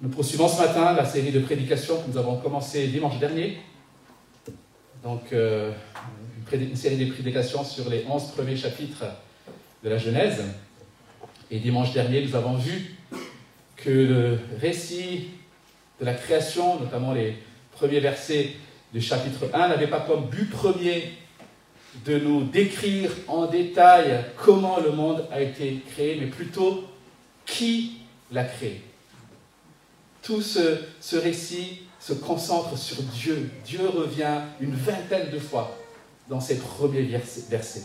[0.00, 3.58] Nous poursuivons ce matin la série de prédications que nous avons commencé dimanche dernier.
[5.02, 5.72] Donc, euh,
[6.52, 9.04] une, série de prédications sur les 11 premiers chapitres
[9.82, 10.44] de la Genèse.
[11.50, 12.94] Et dimanche dernier, nous avons vu
[13.74, 15.30] que le récit
[15.98, 17.36] de la création, notamment les
[17.72, 18.52] premiers versets
[18.94, 21.12] du chapitre 1, n'avait pas comme but premier
[22.06, 26.84] de nous décrire en détail comment le monde a été créé, mais plutôt
[27.44, 27.94] qui
[28.30, 28.82] l'a créé.
[30.28, 33.50] Tout ce, récit se concentre sur Dieu.
[33.64, 35.74] Dieu revient une vingtaine de fois
[36.28, 37.84] dans ces premiers versets.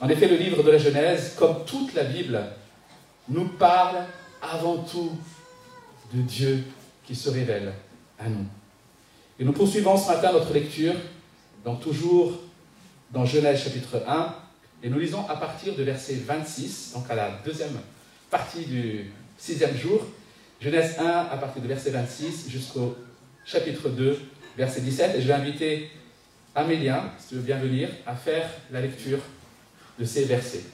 [0.00, 2.44] En effet, le livre de la Genèse, comme toute la Bible,
[3.28, 4.04] nous parle
[4.42, 5.12] avant tout
[6.12, 6.64] de Dieu
[7.06, 7.72] qui se révèle
[8.18, 8.46] à nous.
[9.38, 10.94] Et nous poursuivons ce matin notre lecture,
[11.64, 12.32] donc toujours
[13.12, 14.34] dans Genèse chapitre 1,
[14.82, 17.78] et nous lisons à partir de verset 26, donc à la deuxième
[18.28, 20.04] partie du sixième jour,
[20.60, 22.96] Genèse 1 à partir de verset 26 jusqu'au
[23.44, 24.18] chapitre 2,
[24.56, 25.90] verset 17, et je vais inviter
[26.54, 29.18] Amélien, si tu veux bien venir, à faire la lecture
[29.98, 30.64] de ces versets.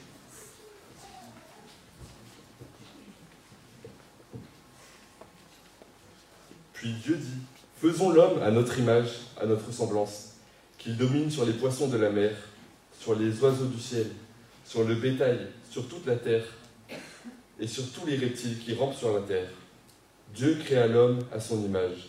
[6.75, 7.39] Puis Dieu dit,
[7.81, 9.09] faisons l'homme à notre image,
[9.41, 10.35] à notre semblance
[10.79, 12.33] qu'il domine sur les poissons de la mer,
[12.99, 14.07] sur les oiseaux du ciel,
[14.65, 16.45] sur le bétail, sur toute la terre,
[17.61, 19.49] et sur tous les reptiles qui rampent sur la terre.
[20.35, 22.09] Dieu créa l'homme à son image.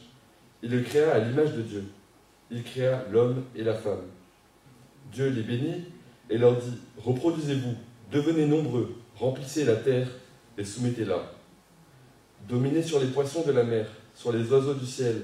[0.62, 1.84] Il le créa à l'image de Dieu.
[2.50, 4.04] Il créa l'homme et la femme.
[5.12, 5.86] Dieu les bénit
[6.30, 7.76] et leur dit, Reproduisez-vous,
[8.12, 10.08] devenez nombreux, remplissez la terre
[10.58, 11.32] et soumettez-la.
[12.48, 15.24] Dominez sur les poissons de la mer, sur les oiseaux du ciel,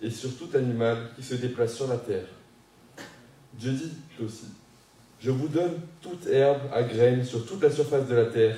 [0.00, 2.26] et sur tout animal qui se déplace sur la terre
[3.54, 3.90] Dieu dit
[4.22, 4.46] aussi,
[5.18, 8.56] je vous donne toute herbe à graines sur toute la surface de la terre,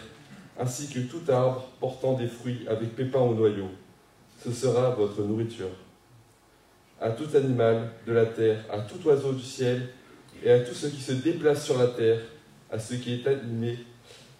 [0.60, 3.70] ainsi que tout arbre portant des fruits avec pépins au noyau.
[4.44, 5.70] Ce sera votre nourriture.
[7.00, 9.88] À tout animal de la terre, à tout oiseau du ciel,
[10.42, 12.20] et à tout ce qui se déplace sur la terre,
[12.70, 13.78] à ce qui est animé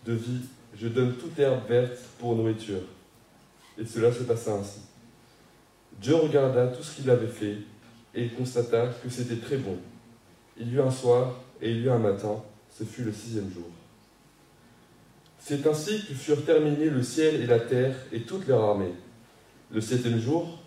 [0.05, 0.43] de vie,
[0.75, 2.83] je donne toute herbe verte pour nourriture.
[3.79, 4.81] Et cela se passa ainsi.
[6.01, 7.57] Dieu regarda tout ce qu'il avait fait,
[8.15, 9.77] et constata que c'était très bon.
[10.59, 13.51] Il y eut un soir et il y eut un matin, ce fut le sixième
[13.51, 13.71] jour.
[15.41, 18.93] C'est ainsi que furent terminés le ciel et la terre et toute leur armée.
[19.73, 20.59] Le septième jour,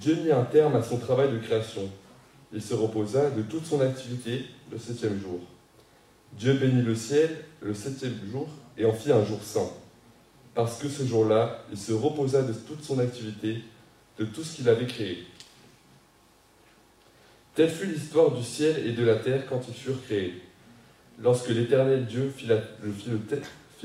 [0.00, 1.88] Dieu mit un terme à son travail de création.
[2.52, 5.38] Il se reposa de toute son activité le septième jour.
[6.32, 8.48] Dieu bénit le ciel le septième jour
[8.78, 9.70] et en fit un jour saint,
[10.54, 13.58] parce que ce jour-là, il se reposa de toute son activité,
[14.18, 15.24] de tout ce qu'il avait créé.
[17.54, 20.40] Telle fut l'histoire du ciel et de la terre quand ils furent créés.
[21.18, 22.62] Lorsque l'Éternel Dieu fit la,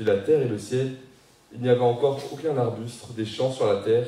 [0.04, 0.92] terre et le ciel,
[1.52, 4.06] il n'y avait encore aucun arbuste des champs sur la terre,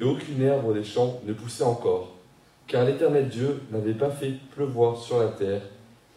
[0.00, 2.12] et aucune herbe des champs ne poussait encore,
[2.66, 5.62] car l'Éternel Dieu n'avait pas fait pleuvoir sur la terre,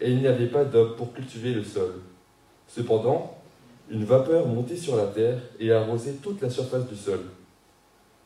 [0.01, 1.93] et il n'y avait pas d'homme pour cultiver le sol.
[2.67, 3.37] Cependant,
[3.89, 7.19] une vapeur montait sur la terre et arrosait toute la surface du sol.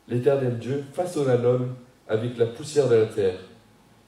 [0.08, 1.74] L'Éternel Dieu façonna l'homme
[2.08, 3.38] avec la poussière de la terre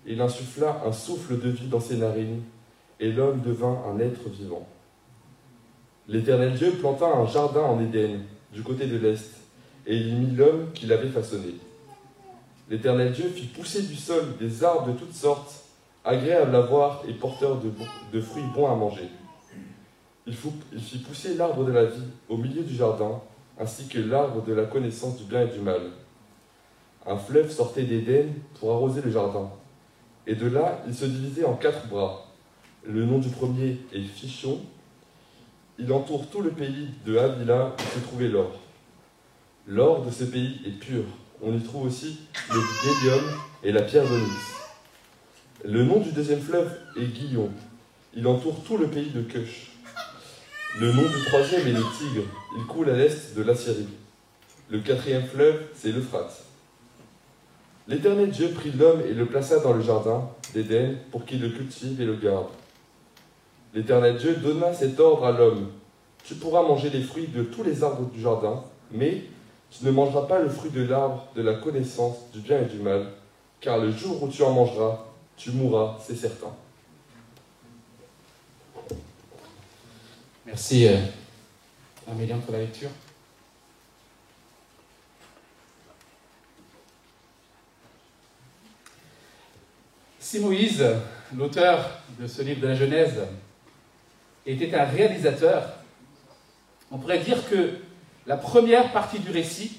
[0.06, 2.42] il insuffla un souffle de vie dans ses narines,
[3.00, 4.66] et l'homme devint un être vivant.
[6.08, 8.20] L'Éternel Dieu planta un jardin en Éden,
[8.52, 9.30] du côté de l'Est,
[9.86, 11.54] et il y mit l'homme qu'il avait façonné.
[12.68, 15.64] L'Éternel Dieu fit pousser du sol des arbres de toutes sortes,
[16.04, 17.58] agréables à voir et porteurs
[18.12, 19.08] de, fruits bons à manger.
[20.26, 23.20] Il fit pousser l'arbre de la vie au milieu du jardin,
[23.58, 25.82] ainsi que l'arbre de la connaissance du bien et du mal.
[27.06, 29.50] Un fleuve sortait d'Éden pour arroser le jardin
[30.26, 32.26] et de là, il se divisait en quatre bras.
[32.84, 34.60] Le nom du premier est Fichon.
[35.78, 38.58] Il entoure tout le pays de Havila où se trouvait l'or.
[39.66, 41.04] L'or de ce pays est pur.
[41.42, 43.24] On y trouve aussi le bédium
[43.62, 44.32] et la pierre d'onyx.
[45.64, 47.50] Le nom du deuxième fleuve est Guillon.
[48.14, 49.70] Il entoure tout le pays de Cush.
[50.78, 52.26] Le nom du troisième est le Tigre.
[52.58, 53.88] Il coule à l'est de l'Assyrie.
[54.68, 56.44] Le quatrième fleuve, c'est l'Euphrate.
[57.88, 62.00] L'Éternel Dieu prit l'homme et le plaça dans le jardin d'Éden pour qu'il le cultive
[62.00, 62.46] et le garde.
[63.74, 65.70] L'Éternel Dieu donna cet ordre à l'homme.
[66.24, 69.24] Tu pourras manger les fruits de tous les arbres du jardin, mais
[69.70, 72.78] tu ne mangeras pas le fruit de l'arbre de la connaissance du bien et du
[72.78, 73.06] mal,
[73.60, 76.54] car le jour où tu en mangeras, tu mourras, c'est certain.
[80.44, 80.98] Merci, euh,
[82.10, 82.90] Amélien, pour la lecture.
[90.20, 90.84] Si Moïse,
[91.34, 93.20] l'auteur de ce livre de la Genèse,
[94.46, 95.70] était un réalisateur,
[96.90, 97.78] on pourrait dire que
[98.26, 99.78] la première partie du récit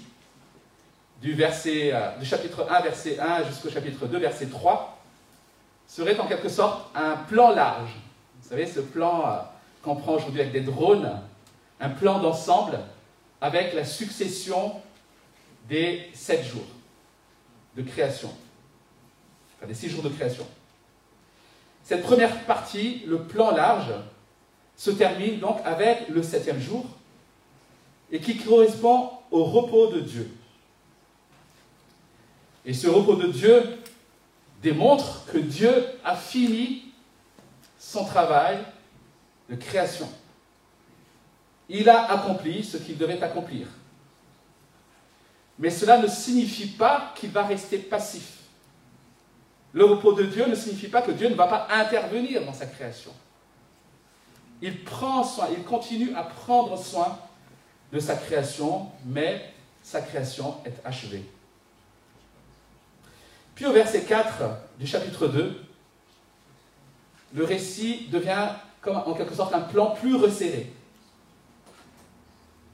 [1.21, 5.01] du, euh, du chapitre 1, verset 1 jusqu'au chapitre 2, verset 3,
[5.87, 7.91] serait en quelque sorte un plan large.
[8.41, 9.37] Vous savez, ce plan euh,
[9.81, 11.21] qu'on prend aujourd'hui avec des drones,
[11.79, 12.79] un plan d'ensemble
[13.41, 14.81] avec la succession
[15.69, 16.67] des sept jours
[17.75, 18.33] de création,
[19.57, 20.45] enfin des six jours de création.
[21.83, 23.91] Cette première partie, le plan large,
[24.75, 26.85] se termine donc avec le septième jour
[28.11, 30.29] et qui correspond au repos de Dieu.
[32.65, 33.61] Et ce repos de Dieu
[34.61, 35.73] démontre que Dieu
[36.03, 36.85] a fini
[37.77, 38.59] son travail
[39.49, 40.07] de création.
[41.67, 43.67] Il a accompli ce qu'il devait accomplir.
[45.59, 48.39] Mais cela ne signifie pas qu'il va rester passif.
[49.73, 52.65] Le repos de Dieu ne signifie pas que Dieu ne va pas intervenir dans sa
[52.65, 53.11] création.
[54.65, 57.19] Il prend soin, il continue à prendre soin
[57.91, 61.25] de sa création, mais sa création est achevée.
[63.55, 64.41] Puis au verset 4
[64.79, 65.61] du chapitre 2,
[67.33, 68.51] le récit devient
[68.85, 70.71] en quelque sorte un plan plus resserré,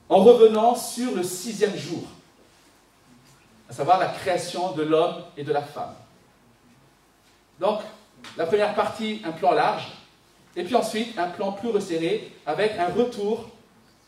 [0.10, 2.04] en revenant sur le sixième jour,
[3.68, 5.96] à savoir la création de l'homme et de la femme.
[7.60, 7.82] Donc,
[8.38, 9.88] la première partie, un plan large,
[10.60, 13.50] et puis ensuite un plan plus resserré avec un retour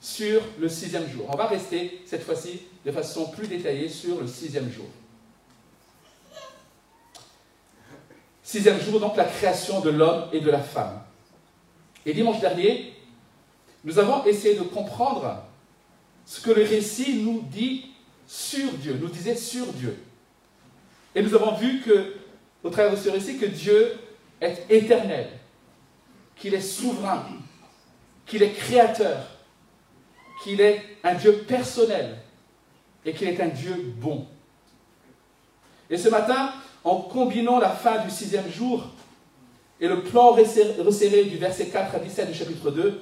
[0.01, 1.25] sur le sixième jour.
[1.30, 4.88] On va rester cette fois-ci de façon plus détaillée sur le sixième jour.
[8.44, 11.01] Sixième jour, donc la création de l'homme et de la femme.
[12.06, 12.95] Et dimanche dernier,
[13.86, 15.45] nous avons essayé de comprendre
[16.25, 17.92] ce que le récit nous dit
[18.27, 19.98] sur Dieu, nous disait sur Dieu.
[21.15, 22.13] Et nous avons vu que,
[22.62, 23.98] au travers de ce récit, que Dieu
[24.42, 25.30] est éternel,
[26.35, 27.25] qu'il est souverain,
[28.25, 29.19] qu'il est créateur,
[30.43, 32.17] qu'il est un Dieu personnel
[33.05, 34.25] et qu'il est un Dieu bon.
[35.89, 38.85] Et ce matin, en combinant la fin du sixième jour
[39.79, 43.01] et le plan resserré du verset 4 à 17 du chapitre 2,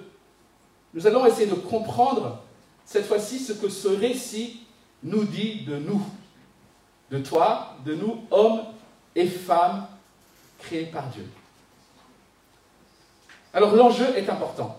[0.93, 2.41] nous allons essayer de comprendre
[2.85, 4.61] cette fois-ci ce que ce récit
[5.03, 6.01] nous dit de nous,
[7.11, 8.63] de toi, de nous, hommes
[9.15, 9.87] et femmes
[10.57, 11.25] créés par Dieu.
[13.53, 14.77] Alors l'enjeu est important.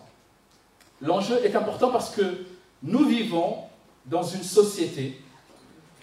[1.00, 2.44] L'enjeu est important parce que
[2.82, 3.58] nous vivons
[4.06, 5.20] dans une société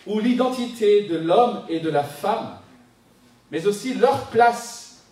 [0.06, 2.58] où l'identité de l'homme et de la femme,
[3.52, 5.04] mais aussi leur place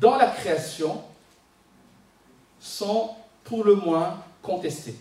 [0.00, 1.02] dans la création,
[2.60, 3.10] sont
[3.44, 4.96] pour le moins contestées.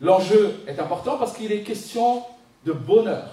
[0.00, 2.24] L'enjeu est important parce qu'il est question
[2.64, 3.28] de bonheur.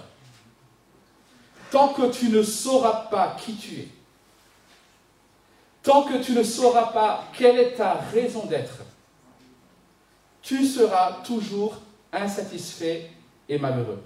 [1.71, 3.87] Tant que tu ne sauras pas qui tu es,
[5.85, 8.79] tant que tu ne sauras pas quelle est ta raison d'être,
[10.41, 11.77] tu seras toujours
[12.11, 13.11] insatisfait
[13.47, 14.03] et malheureux.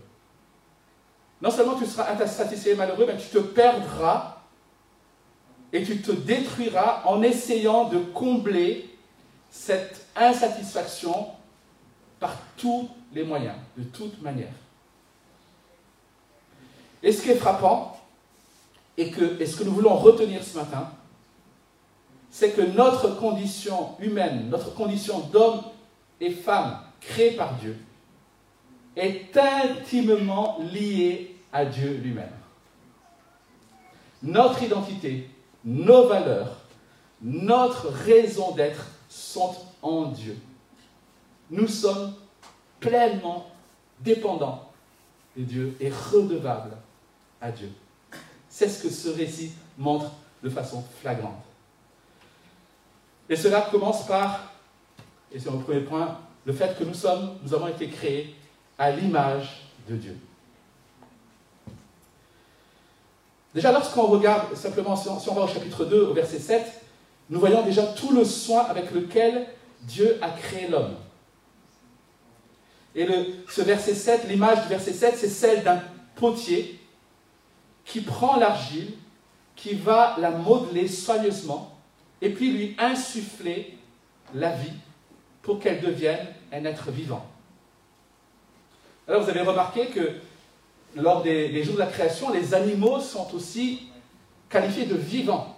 [1.41, 4.39] Non seulement tu seras insatisfait et malheureux, mais tu te perdras
[5.71, 8.89] et tu te détruiras en essayant de combler
[9.49, 11.27] cette insatisfaction
[12.19, 14.51] par tous les moyens, de toute manière.
[17.01, 17.97] Et ce qui est frappant,
[18.97, 20.91] et, et ce que nous voulons retenir ce matin,
[22.31, 25.61] c'est que notre condition humaine, notre condition d'homme
[26.21, 27.77] et femme créés par Dieu,
[28.95, 32.29] est intimement liée à Dieu lui-même.
[34.21, 35.29] Notre identité,
[35.63, 36.57] nos valeurs,
[37.21, 40.37] notre raison d'être sont en Dieu.
[41.49, 42.13] Nous sommes
[42.79, 43.49] pleinement
[44.01, 44.69] dépendants
[45.35, 46.77] de Dieu et redevables
[47.41, 47.71] à Dieu.
[48.49, 50.11] C'est ce que ce récit montre
[50.43, 51.48] de façon flagrante.
[53.29, 54.51] Et cela commence par,
[55.31, 58.35] et c'est mon premier point, le fait que nous sommes, nous avons été créés
[58.77, 60.17] à l'image de Dieu.
[63.53, 66.65] Déjà, lorsqu'on regarde simplement, si on, va au chapitre 2, au verset 7,
[67.29, 69.47] nous voyons déjà tout le soin avec lequel
[69.81, 70.95] Dieu a créé l'homme.
[72.95, 73.07] Et
[73.47, 75.81] ce verset 7, l'image du verset 7, c'est celle d'un
[76.15, 76.79] potier
[77.85, 78.93] qui prend l'argile,
[79.55, 81.78] qui va la modeler soigneusement,
[82.21, 83.77] et puis lui insuffler
[84.33, 84.73] la vie
[85.41, 87.25] pour qu'elle devienne un être vivant.
[89.07, 90.11] Alors vous avez remarqué que
[90.95, 93.87] lors des, jours de la création, les animaux sont aussi
[94.49, 95.55] qualifiés de vivants.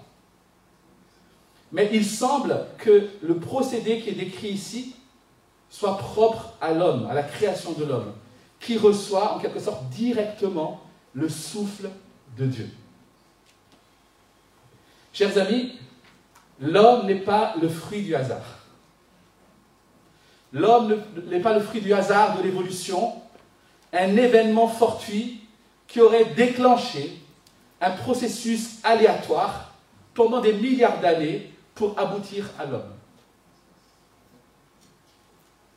[1.72, 4.96] Mais il semble que le procédé qui est décrit ici
[5.70, 8.14] soit propre à l'homme, à la création de l'homme,
[8.60, 10.82] qui reçoit en quelque sorte directement
[11.14, 11.90] le souffle
[12.38, 12.70] de Dieu.
[15.14, 15.74] Chers amis,
[16.62, 18.60] l'homme n'est pas le fruit du hasard.
[20.54, 23.14] L'homme n'est pas le fruit du hasard de l'évolution,
[23.94, 25.42] un événement fortuit
[25.88, 27.18] qui aurait déclenché
[27.82, 29.74] un processus aléatoire
[30.14, 32.94] pendant des milliards d'années pour aboutir à l'homme.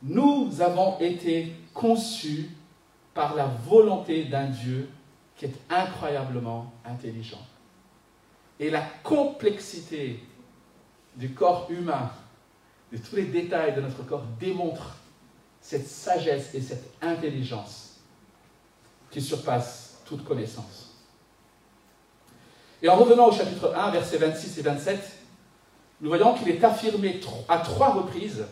[0.03, 2.49] Nous avons été conçus
[3.13, 4.89] par la volonté d'un Dieu
[5.35, 7.41] qui est incroyablement intelligent.
[8.59, 10.19] Et la complexité
[11.15, 12.11] du corps humain,
[12.91, 14.95] de tous les détails de notre corps, démontre
[15.61, 17.97] cette sagesse et cette intelligence
[19.09, 20.93] qui surpasse toute connaissance.
[22.81, 24.99] Et en revenant au chapitre 1, versets 26 et 27,
[26.01, 28.45] nous voyons qu'il est affirmé à trois reprises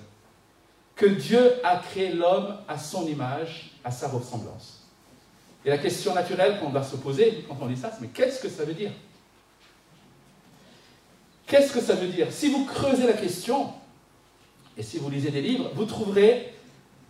[0.96, 4.88] que Dieu a créé l'homme à son image, à sa ressemblance.
[5.66, 8.42] Et la question naturelle qu'on va se poser quand on lit ça, c'est mais qu'est-ce
[8.42, 8.92] que ça veut dire?
[11.48, 13.72] Qu'est-ce que ça veut dire Si vous creusez la question,
[14.78, 16.54] et si vous lisez des livres, vous trouverez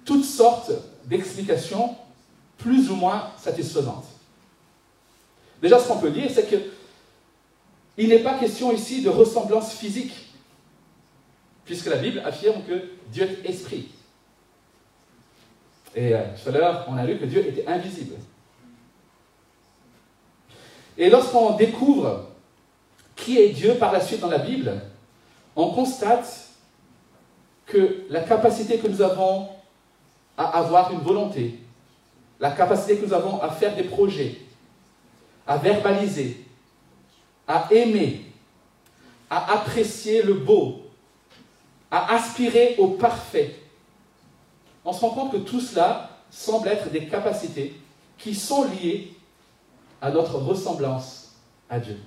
[0.05, 0.71] toutes sortes
[1.05, 1.95] d'explications
[2.57, 4.05] plus ou moins satisfaisantes.
[5.61, 6.57] Déjà, ce qu'on peut dire, c'est que
[7.97, 10.33] il n'est pas question ici de ressemblance physique,
[11.65, 13.89] puisque la Bible affirme que Dieu est esprit.
[15.95, 18.15] Et euh, tout à l'heure, on a lu que Dieu était invisible.
[20.97, 22.29] Et lorsqu'on découvre
[23.23, 24.81] qui est Dieu par la suite dans la Bible,
[25.55, 26.49] on constate
[27.65, 29.47] que la capacité que nous avons
[30.37, 31.59] à avoir une volonté,
[32.39, 34.41] la capacité que nous avons à faire des projets,
[35.47, 36.45] à verbaliser,
[37.47, 38.25] à aimer,
[39.29, 40.81] à apprécier le beau,
[41.89, 43.55] à aspirer au parfait,
[44.83, 47.73] on se rend compte que tout cela semble être des capacités
[48.17, 49.13] qui sont liées
[50.01, 51.35] à notre ressemblance
[51.69, 51.97] à Dieu.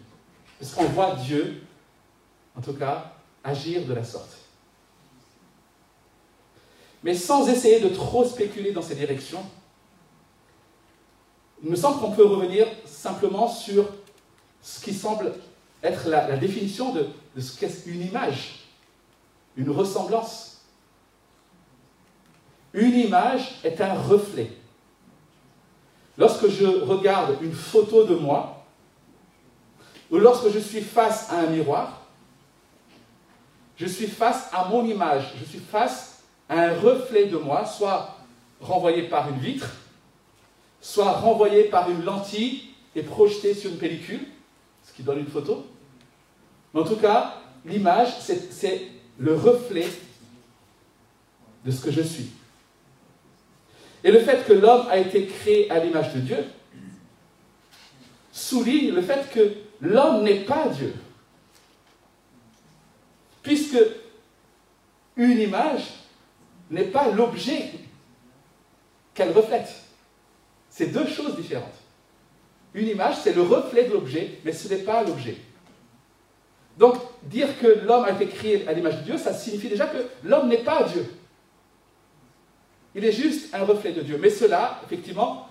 [0.58, 1.62] Parce qu'on voit Dieu,
[2.56, 3.12] en tout cas,
[3.44, 4.36] agir de la sorte?
[7.02, 9.44] Mais sans essayer de trop spéculer dans ces directions,
[11.62, 13.88] il me semble qu'on peut revenir simplement sur
[14.62, 15.32] ce qui semble
[15.82, 18.66] être la, définition de, de ce qu'est une image,
[19.56, 20.62] une ressemblance.
[22.72, 24.50] Une image est un reflet.
[26.18, 28.55] Lorsque je regarde une photo de moi,
[30.10, 32.02] ou lorsque je suis face à un miroir,
[33.76, 38.16] je suis face à mon image, je suis face à un reflet de moi, soit
[38.60, 39.70] renvoyé par une vitre,
[40.80, 44.24] soit renvoyé par une lentille et projeté sur une pellicule,
[44.82, 45.66] ce qui donne une photo.
[46.74, 47.34] en tout cas,
[47.64, 48.82] l'image, c'est
[49.18, 49.86] le reflet
[51.64, 52.30] de ce que je suis.
[54.04, 56.44] Et le fait que l'homme a été créé à l'image de Dieu
[58.30, 60.94] souligne le fait que l'homme n'est pas Dieu.
[63.42, 63.78] Puisque
[65.16, 65.84] une image
[66.70, 67.70] n'est pas l'objet
[69.14, 69.68] qu'elle reflète.
[70.68, 71.72] C'est deux choses différentes.
[72.74, 75.36] Une image, c'est le reflet de l'objet, mais ce n'est pas l'objet.
[76.76, 79.96] Donc, dire que l'homme a été créé à l'image de Dieu, ça signifie déjà que
[80.24, 81.08] l'homme n'est pas Dieu.
[82.94, 84.18] Il est juste un reflet de Dieu.
[84.20, 85.48] Mais cela, effectivement,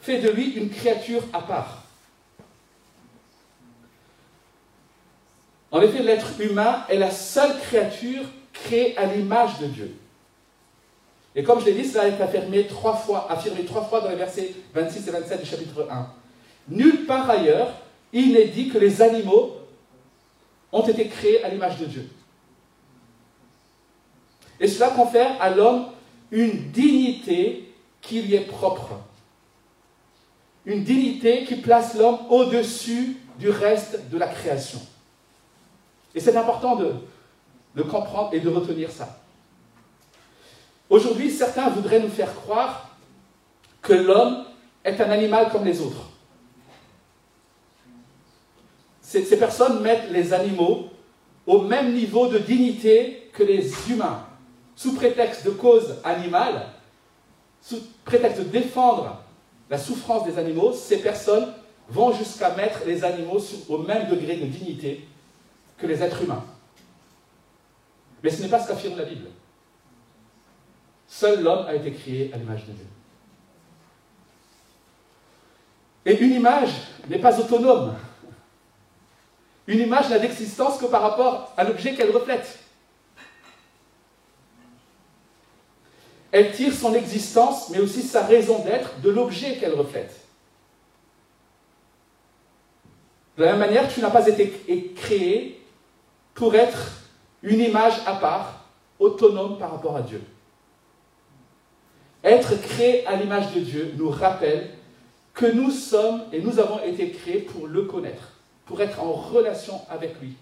[0.00, 1.84] fait de lui une créature à part.
[5.70, 8.22] En effet, l'être humain est la seule créature
[8.52, 9.94] créée à l'image de Dieu.
[11.34, 14.16] Et comme je l'ai dit, cela est affirmé trois fois, affirmé trois fois dans les
[14.16, 16.08] versets 26 et 27 du chapitre 1.
[16.70, 17.72] Nulle part ailleurs,
[18.12, 19.56] il n'est dit que les animaux
[20.72, 22.08] ont été créés à l'image de Dieu.
[24.60, 25.86] Et cela confère à l'homme
[26.30, 28.90] une dignité qui lui est propre.
[30.66, 34.80] Une dignité qui place l'homme au-dessus du reste de la création.
[36.14, 39.20] Et c'est important de, comprendre et de retenir ça.
[40.90, 42.96] Aujourd'hui, certains voudraient nous faire croire
[43.82, 44.44] que l'homme
[44.84, 46.08] est un animal comme les autres.
[49.00, 50.88] Ces, personnes mettent les animaux
[51.46, 54.26] au même niveau de dignité que les humains
[54.76, 56.66] sous prétexte de cause animale,
[57.62, 59.22] sous prétexte de défendre
[59.70, 61.52] la souffrance des animaux, ces personnes
[61.88, 65.06] vont jusqu'à mettre les animaux au même degré de dignité
[65.78, 66.44] que les êtres humains.
[68.22, 69.28] Mais ce n'est pas ce qu'affirme la Bible.
[71.06, 72.86] Seul l'homme a été créé à l'image de Dieu.
[76.04, 76.70] Et une image
[77.08, 77.94] n'est pas autonome.
[79.66, 82.58] Une image n'a d'existence que par rapport à l'objet qu'elle reflète.
[86.30, 90.14] Elle tire son existence, mais aussi sa raison d'être de l'objet qu'elle reflète.
[93.36, 94.50] De la même manière, tu n'as pas été
[94.96, 95.57] créé
[96.38, 96.92] pour être
[97.42, 98.64] une image à part,
[99.00, 100.22] autonome par rapport à Dieu.
[102.22, 104.70] Être créé à l'image de Dieu nous rappelle
[105.34, 108.34] que nous sommes et nous avons été créés pour le connaître,
[108.66, 110.36] pour être en relation avec lui,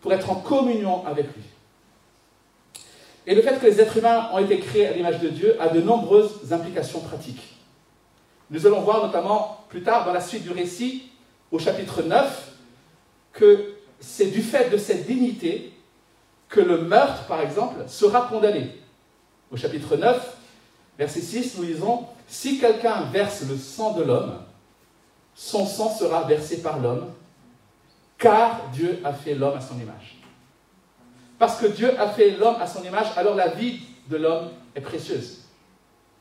[0.00, 1.44] pour être en communion avec lui.
[3.26, 5.68] Et le fait que les êtres humains ont été créés à l'image de Dieu a
[5.68, 7.58] de nombreuses implications pratiques.
[8.50, 11.10] Nous allons voir notamment plus tard dans la suite du récit,
[11.52, 12.52] au chapitre 9,
[13.34, 13.73] que
[14.04, 15.72] c'est du fait de cette dignité
[16.48, 18.70] que le meurtre, par exemple, sera condamné.
[19.50, 20.36] Au chapitre 9,
[20.98, 24.34] verset 6, nous lisons, Si quelqu'un verse le sang de l'homme,
[25.34, 27.12] son sang sera versé par l'homme,
[28.18, 30.18] car Dieu a fait l'homme à son image.
[31.38, 34.80] Parce que Dieu a fait l'homme à son image, alors la vie de l'homme est
[34.80, 35.40] précieuse.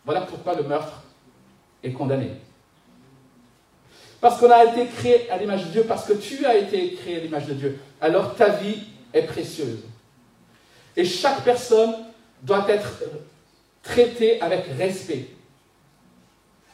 [0.05, 1.03] Voilà pourquoi le meurtre
[1.83, 2.31] est condamné.
[4.23, 7.17] Parce qu'on a été créé à l'image de Dieu, parce que tu as été créé
[7.17, 8.77] à l'image de Dieu, alors ta vie
[9.13, 9.83] est précieuse.
[10.95, 11.93] Et chaque personne
[12.41, 13.03] doit être
[13.81, 15.27] traitée avec respect.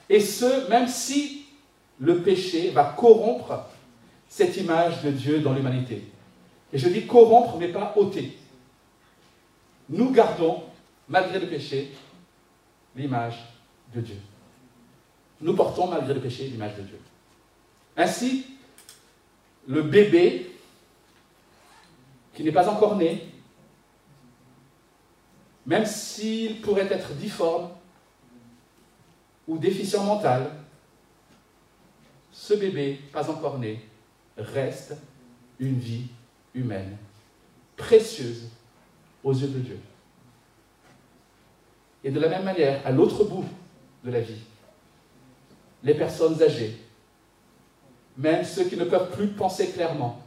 [0.08, 1.48] Et ce, même si
[2.00, 3.66] le péché va corrompre
[4.28, 6.04] cette image de Dieu dans l'humanité.
[6.72, 8.38] Et je dis corrompre, mais pas ôter.
[9.90, 10.66] Nous gardons,
[11.08, 11.96] malgré le péché,
[12.96, 13.44] l'image
[13.96, 14.18] de Dieu.
[15.42, 17.00] Nous portons, malgré le péché, l'image de Dieu.
[18.00, 18.46] Ainsi,
[19.68, 20.50] le bébé
[22.34, 23.30] qui n'est pas encore né,
[25.66, 27.70] même s'il pourrait être difforme
[29.50, 30.50] ou déficient mental,
[32.32, 33.86] ce bébé, pas encore né,
[34.38, 34.96] reste
[35.60, 36.08] une vie
[36.54, 36.96] humaine,
[37.76, 38.48] précieuse
[39.26, 39.80] aux yeux de Dieu.
[42.06, 43.46] Et de la même manière, à l'autre bout
[44.06, 44.40] de la vie,
[45.84, 46.79] les personnes âgées,
[48.20, 50.22] même ceux qui ne peuvent plus penser clairement,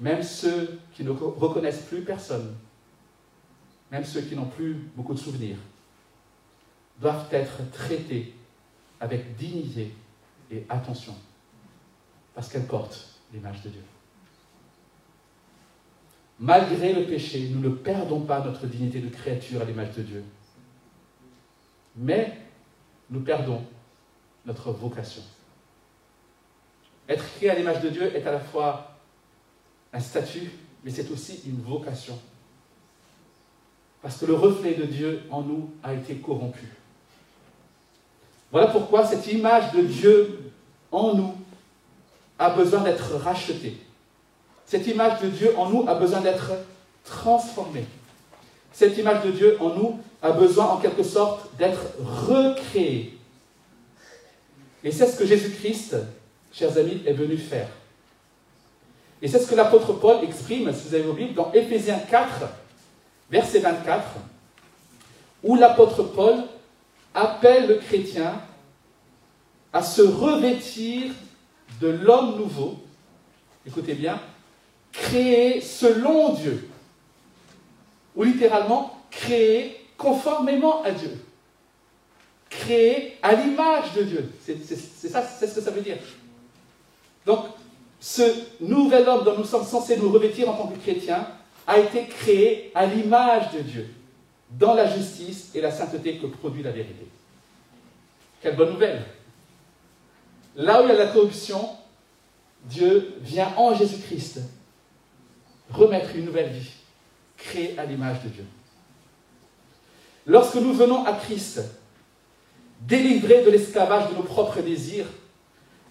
[0.00, 2.54] même ceux qui ne reconnaissent plus personne,
[3.90, 5.56] même ceux qui n'ont plus beaucoup de souvenirs,
[7.00, 8.32] doivent être traités
[9.00, 9.92] avec dignité
[10.52, 11.14] et attention,
[12.32, 13.82] parce qu'elles portent l'image de Dieu.
[16.38, 20.24] Malgré le péché, nous ne perdons pas notre dignité de créature à l'image de Dieu,
[21.96, 22.38] mais
[23.10, 23.64] nous perdons
[24.44, 25.22] notre vocation.
[27.08, 28.96] Être créé à l'image de Dieu est à la fois
[29.92, 30.50] un statut,
[30.84, 32.18] mais c'est aussi une vocation.
[34.02, 36.66] Parce que le reflet de Dieu en nous a été corrompu.
[38.50, 40.52] Voilà pourquoi cette image de Dieu
[40.92, 41.34] en nous
[42.38, 43.76] a besoin d'être rachetée.
[44.66, 46.52] Cette image de Dieu en nous a besoin d'être
[47.04, 47.86] transformée.
[48.72, 53.18] Cette image de Dieu en nous a besoin en quelque sorte d'être recréée.
[54.84, 55.96] Et c'est ce que Jésus-Christ
[56.56, 57.68] chers amis, est venu faire.
[59.20, 62.28] Et c'est ce que l'apôtre Paul exprime, si vous avez Bibles, dans Éphésiens 4,
[63.30, 64.02] verset 24,
[65.42, 66.36] où l'apôtre Paul
[67.14, 68.40] appelle le chrétien
[69.72, 71.12] à se revêtir
[71.80, 72.76] de l'homme nouveau,
[73.66, 74.18] écoutez bien,
[74.92, 76.68] créé selon Dieu,
[78.14, 81.22] ou littéralement créé conformément à Dieu,
[82.48, 84.32] créé à l'image de Dieu.
[84.42, 85.98] C'est ça, c'est ce que ça veut dire.
[87.26, 87.40] Donc,
[88.00, 88.22] ce
[88.60, 91.26] nouvel homme dont nous sommes censés nous revêtir en tant que chrétiens
[91.66, 93.88] a été créé à l'image de Dieu,
[94.50, 97.06] dans la justice et la sainteté que produit la vérité.
[98.40, 99.02] Quelle bonne nouvelle
[100.54, 101.68] Là où il y a la corruption,
[102.64, 104.40] Dieu vient en Jésus-Christ
[105.70, 106.70] remettre une nouvelle vie,
[107.36, 108.44] créée à l'image de Dieu.
[110.26, 111.60] Lorsque nous venons à Christ,
[112.80, 115.06] délivrés de l'esclavage de nos propres désirs,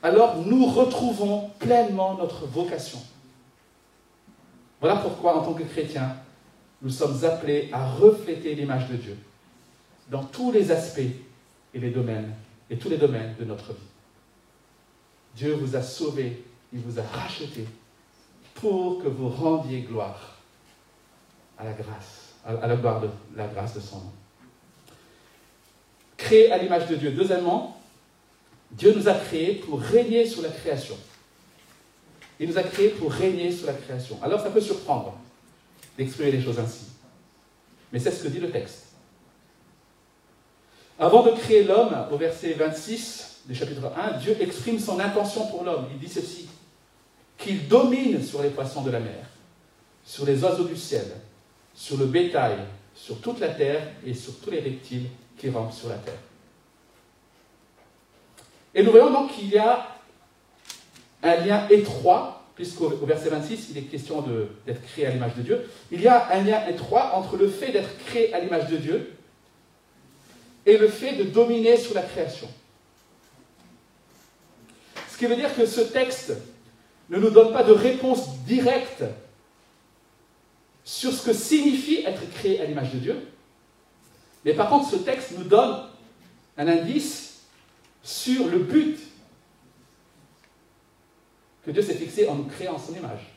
[0.06, 3.00] alors nous retrouvons pleinement notre vocation.
[4.80, 6.16] Voilà pourquoi, en tant que chrétiens,
[6.82, 9.18] nous sommes appelés à refléter l'image de Dieu
[10.12, 11.00] dans tous les aspects
[11.74, 12.32] et les domaines,
[12.70, 13.90] et tous les domaines de notre vie.
[15.36, 17.66] Dieu vous a sauvé, il vous a racheté
[18.54, 20.38] pour que vous rendiez gloire
[21.58, 24.14] à la grâce, à la gloire de la grâce de son nom.
[26.16, 27.12] Créé à l'image de Dieu.
[27.12, 27.75] Deuxièmement,
[28.72, 30.98] Dieu nous a créés pour régner sur la création.
[32.40, 34.20] Il nous a créés pour régner sur la création.
[34.22, 35.18] Alors ça peut surprendre
[35.98, 36.86] d'exprimer les choses ainsi.
[37.92, 38.84] Mais c'est ce que dit le texte.
[41.00, 45.64] Avant de créer l'homme, au verset 26 du chapitre 1, Dieu exprime son intention pour
[45.64, 45.88] l'homme.
[45.92, 46.48] Il dit ceci,
[47.38, 49.26] qu'il domine sur les poissons de la mer,
[50.06, 51.06] sur les oiseaux du ciel,
[51.74, 52.58] sur le bétail,
[52.94, 56.20] sur toute la terre et sur tous les reptiles qui rampent sur la terre.
[58.76, 59.88] Et nous voyons donc qu'il y a
[61.24, 64.24] un lien étroit, puisqu'au verset 26, il est question
[64.66, 65.70] d'être créé à l'image de Dieu.
[65.92, 69.14] Il y a un lien étroit entre le fait d'être créé à l'image de Dieu
[70.66, 72.50] est le fait de dominer sur la création.
[75.10, 76.34] Ce qui veut dire que ce texte
[77.10, 79.04] ne nous donne pas de réponse directe
[80.84, 83.28] sur ce que signifie être créé à l'image de Dieu,
[84.44, 85.84] mais par contre ce texte nous donne
[86.58, 87.25] un indice
[88.06, 89.00] sur le but
[91.66, 93.34] que Dieu s'est fixé en nous créant son image.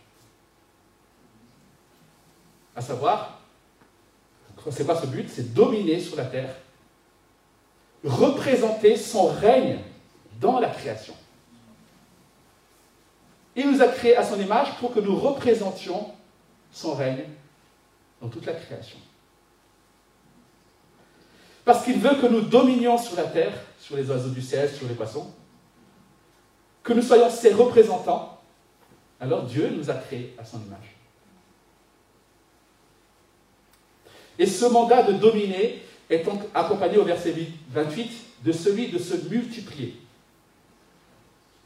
[2.77, 3.41] À savoir,
[4.71, 6.55] c'est quoi ce but C'est dominer sur la terre,
[8.05, 9.79] représenter son règne
[10.39, 11.15] dans la création.
[13.57, 16.13] Il nous a créés à son image pour que nous représentions
[16.71, 17.25] son règne
[18.21, 18.99] dans toute la création.
[21.65, 23.55] Parce qu'il veut que nous dominions sur la terre,
[23.89, 25.33] sur les oiseaux du ciel, sur les poissons,
[26.83, 28.39] que nous soyons ses représentants,
[29.19, 30.95] alors Dieu nous a créés à son image.
[34.39, 37.35] Et ce mandat de dominer est donc accompagné au verset
[37.71, 38.11] 28
[38.45, 39.97] de celui de se multiplier.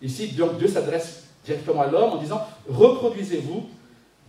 [0.00, 3.68] Ici, Dieu s'adresse directement à l'homme en disant Reproduisez-vous,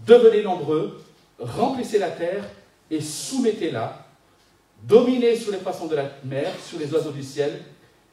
[0.07, 0.99] devenez nombreux,
[1.37, 2.43] remplissez la terre
[2.89, 4.07] et soumettez-la,
[4.81, 7.61] dominez sur les poissons de la mer, sur les oiseaux du ciel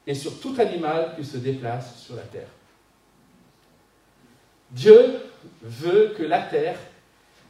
[0.06, 2.48] et sur tout animal qui se déplace sur la terre.
[4.70, 5.20] Dieu
[5.62, 6.78] veut que la terre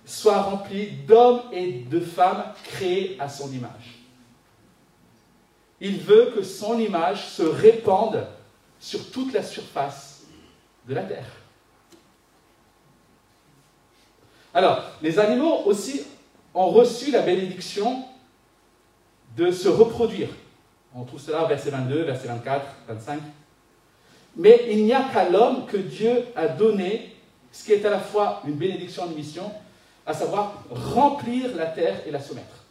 [0.04, 3.98] soit remplie d'hommes et de femmes créés à son image.
[5.80, 8.26] Il veut que son image se répande
[8.78, 10.24] sur toute la surface
[10.86, 11.26] de la terre.
[14.52, 16.02] Alors, les animaux aussi
[16.54, 18.04] ont reçu la bénédiction
[19.36, 20.28] de se reproduire.
[20.94, 23.20] On trouve cela au verset 22, verset 24, 25.
[24.37, 27.14] Mais il n'y a qu'à l'homme que Dieu a donné
[27.53, 29.50] ce qui est à la fois une bénédiction et une mission,
[30.07, 32.64] à savoir remplir la terre et la soumettre.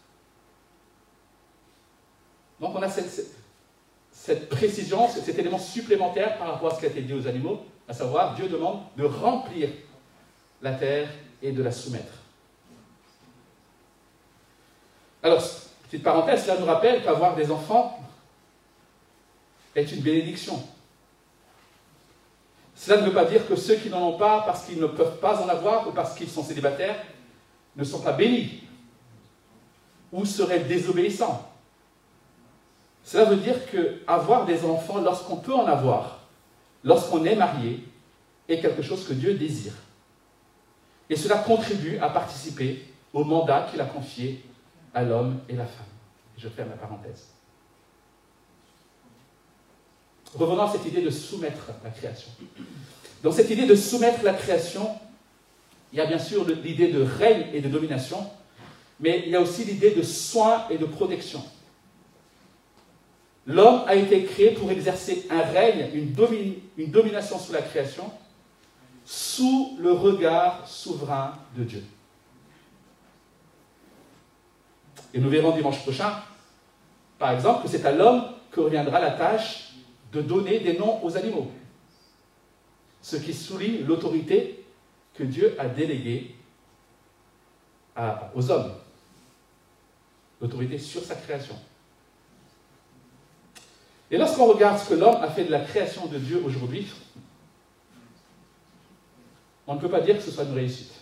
[2.60, 3.26] Donc on a cette,
[4.12, 7.62] cette précision, cet élément supplémentaire par rapport à ce qui a été dit aux animaux,
[7.88, 9.70] à savoir Dieu demande de remplir
[10.62, 11.10] la terre
[11.42, 12.14] et de la soumettre.
[15.24, 15.42] Alors,
[15.84, 18.00] petite parenthèse, cela nous rappelle qu'avoir des enfants
[19.76, 20.62] est une bénédiction.
[22.76, 25.20] Cela ne veut pas dire que ceux qui n'en ont pas, parce qu'ils ne peuvent
[25.20, 26.96] pas en avoir ou parce qu'ils sont célibataires,
[27.76, 28.64] ne sont pas bénis
[30.12, 31.46] ou seraient désobéissants.
[33.04, 36.20] Cela veut dire que avoir des enfants lorsqu'on peut en avoir,
[36.84, 37.84] lorsqu'on est marié,
[38.48, 39.74] est quelque chose que Dieu désire.
[41.10, 44.44] Et cela contribue à participer au mandat qu'il a confié
[44.94, 45.86] à l'homme et la femme.
[46.38, 47.28] Je ferme la parenthèse.
[50.36, 52.30] Revenons à cette idée de soumettre la création.
[53.24, 54.90] Dans cette idée de soumettre la création,
[55.92, 58.30] il y a bien sûr l'idée de règne et de domination,
[59.00, 61.44] mais il y a aussi l'idée de soin et de protection.
[63.48, 68.12] L'homme a été créé pour exercer un règne, une, domination sur la création,
[69.06, 71.84] sous le regard souverain de Dieu.
[75.16, 76.14] Et nous verrons dimanche prochain,
[77.18, 79.69] par exemple, que c'est à l'homme que reviendra la tâche
[80.12, 81.52] de donner des noms aux animaux.
[83.02, 84.66] Ce qui souligne l'autorité
[85.14, 86.36] que Dieu a déléguée
[88.34, 88.74] aux hommes.
[90.42, 91.56] L'autorité sur sa création.
[94.12, 96.88] Et lorsqu'on regarde ce que l'homme a fait de la création de Dieu aujourd'hui,
[99.68, 100.94] on ne peut pas dire que ce soit une réussite.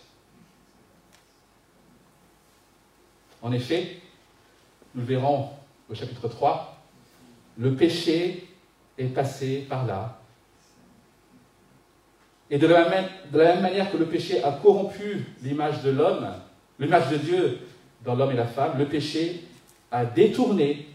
[3.41, 4.01] En effet,
[4.93, 5.51] nous le verrons
[5.89, 6.77] au chapitre 3,
[7.57, 8.47] le péché
[8.97, 10.19] est passé par là.
[12.49, 15.89] Et de la, même, de la même manière que le péché a corrompu l'image de
[15.89, 16.27] l'homme,
[16.79, 17.59] l'image de Dieu
[18.05, 19.43] dans l'homme et la femme, le péché
[19.91, 20.87] a détourné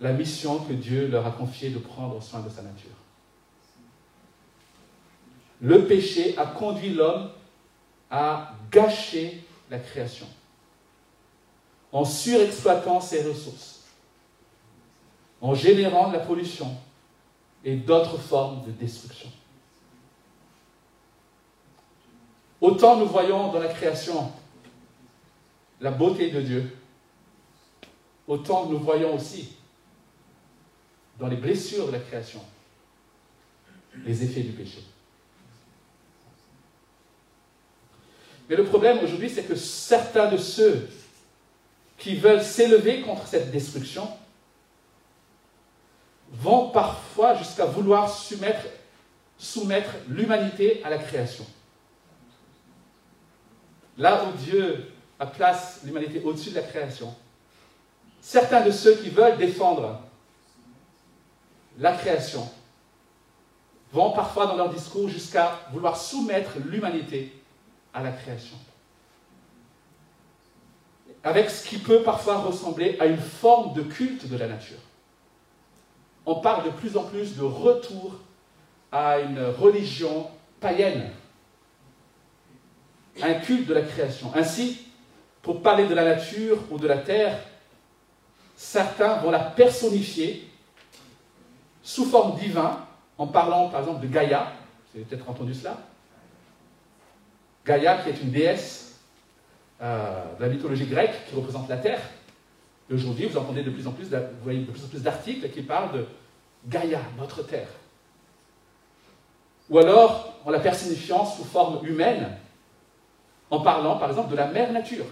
[0.00, 2.90] la mission que Dieu leur a confiée de prendre soin de sa nature
[5.62, 7.30] le péché a conduit l'homme
[8.10, 10.26] à gâcher la création
[11.92, 13.84] en surexploitant ses ressources,
[15.40, 16.66] en générant de la pollution
[17.64, 19.30] et d'autres formes de destruction.
[22.60, 24.32] Autant nous voyons dans la création
[25.80, 26.76] la beauté de Dieu,
[28.28, 29.56] autant nous voyons aussi
[31.18, 32.40] dans les blessures de la création
[34.04, 34.82] les effets du péché.
[38.48, 40.88] Mais le problème aujourd'hui, c'est que certains de ceux
[41.98, 44.08] qui veulent s'élever contre cette destruction
[46.32, 48.66] vont parfois jusqu'à vouloir soumettre,
[50.08, 51.44] l'humanité à la création.
[53.98, 57.14] Là où Dieu a place l'humanité au-dessus de la création,
[58.20, 60.00] certains de ceux qui veulent défendre
[61.78, 62.48] la création
[63.92, 67.32] vont parfois dans leur discours jusqu'à vouloir soumettre l'humanité
[67.92, 68.56] à la création.
[71.24, 74.78] Avec ce qui peut parfois ressembler à une forme de culte de la nature.
[76.24, 78.14] On parle de plus en plus de retour
[78.90, 80.28] à une religion
[80.60, 81.10] païenne,
[83.20, 84.30] un culte de la création.
[84.34, 84.86] Ainsi,
[85.42, 87.38] pour parler de la nature ou de la terre,
[88.54, 90.48] certains vont la personnifier
[91.82, 92.60] sous forme divine,
[93.18, 94.52] en parlant par exemple de Gaïa,
[94.92, 95.76] vous avez peut-être entendu cela.
[97.66, 99.00] Gaïa qui est une déesse
[99.80, 102.00] euh, de la mythologie grecque qui représente la terre.
[102.94, 106.06] Aujourd'hui, vous entendez de plus en plus, de plus en plus d'articles qui parlent de
[106.66, 107.68] Gaïa, notre terre.
[109.70, 112.36] Ou alors en la personnifiant sous forme humaine,
[113.50, 115.06] en parlant par exemple de la mère nature.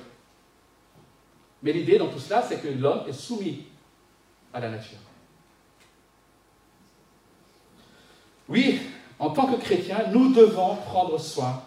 [1.63, 3.67] Mais l'idée dans tout cela, c'est que l'homme est soumis
[4.53, 4.99] à la nature.
[8.49, 8.81] Oui,
[9.19, 11.63] en tant que chrétiens, nous devons prendre soin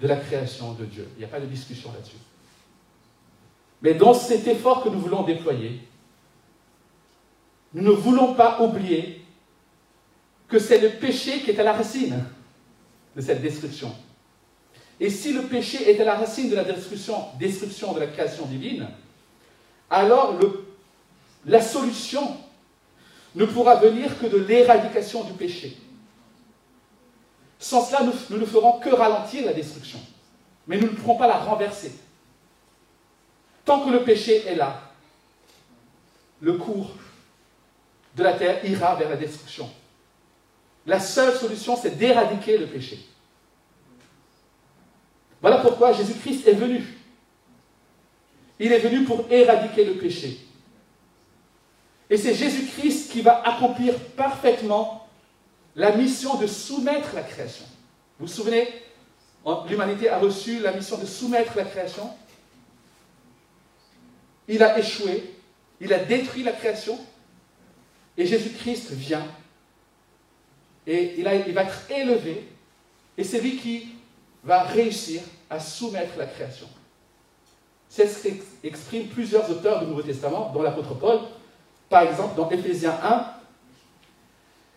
[0.00, 1.08] de la création de Dieu.
[1.16, 2.16] Il n'y a pas de discussion là-dessus.
[3.82, 5.80] Mais dans cet effort que nous voulons déployer,
[7.74, 9.24] nous ne voulons pas oublier
[10.48, 12.24] que c'est le péché qui est à la racine
[13.16, 13.92] de cette destruction.
[15.00, 18.46] Et si le péché est à la racine de la destruction, destruction de la création
[18.46, 18.88] divine,
[19.90, 20.38] alors
[21.44, 22.36] la solution
[23.34, 25.76] ne pourra venir que de l'éradication du péché.
[27.58, 29.98] Sans cela, nous, ne ferons que ralentir la destruction,
[30.66, 31.92] mais nous ne pourrons pas la renverser.
[33.64, 34.80] Tant que le péché est là,
[36.40, 36.90] le cours
[38.16, 39.70] de la terre ira vers la destruction.
[40.86, 42.98] La seule solution, c'est d'éradiquer le péché.
[45.40, 46.84] Voilà pourquoi Jésus-Christ est venu.
[48.58, 50.38] Il est venu pour éradiquer le péché.
[52.10, 55.08] Et c'est Jésus-Christ qui va accomplir parfaitement
[55.74, 57.64] la mission de soumettre la création.
[58.18, 58.68] Vous vous souvenez
[59.68, 62.08] L'humanité a reçu la mission de soumettre la création.
[64.52, 65.34] Il a échoué.
[65.80, 66.98] Il a détruit la création.
[68.18, 69.26] Et Jésus-Christ vient.
[70.86, 72.46] Et il, va être élevé.
[73.16, 73.88] Et c'est lui qui
[74.44, 76.68] va réussir à soumettre la création.
[77.88, 81.20] C'est ce qu'expriment plusieurs auteurs du Nouveau Testament, dont l'apôtre Paul,
[81.88, 83.26] par exemple dans Éphésiens 1,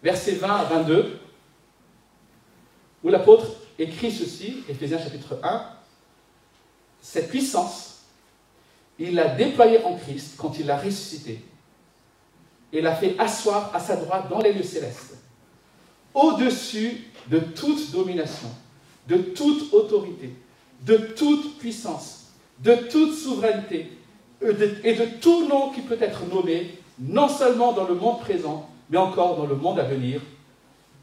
[0.04, 1.20] versets 20 à 22,
[3.04, 5.70] où l'apôtre écrit ceci, Éphésiens chapitre 1,
[7.02, 7.95] cette puissance,
[9.00, 11.44] il l'a déployée en Christ quand il l'a ressuscité
[12.72, 15.18] et l'a fait asseoir à sa droite dans les lieux célestes,
[16.14, 18.50] au-dessus de toute domination,
[19.08, 20.34] de toute autorité,
[20.82, 22.26] de toute puissance
[22.60, 23.92] de toute souveraineté
[24.42, 28.98] et de tout nom qui peut être nommé, non seulement dans le monde présent, mais
[28.98, 30.22] encore dans le monde à venir.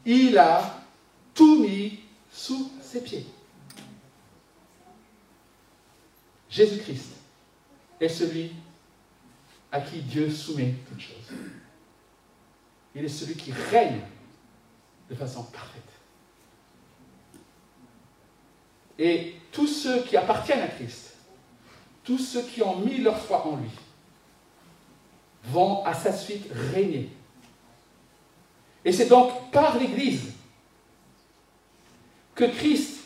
[0.05, 0.83] Il a
[1.33, 1.99] tout mis
[2.31, 3.25] sous ses pieds.
[6.49, 7.12] Jésus-Christ
[7.99, 8.51] est celui
[9.71, 11.37] à qui Dieu soumet toutes choses.
[12.95, 14.01] Il est celui qui règne
[15.09, 15.81] de façon parfaite.
[18.99, 21.13] Et tous ceux qui appartiennent à Christ
[22.03, 23.69] tous ceux qui ont mis leur foi en lui
[25.45, 27.09] vont à sa suite régner.
[28.85, 30.33] Et c'est donc par l'Église
[32.35, 32.99] que Christ